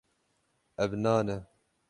[0.83, 1.37] Ev nan e.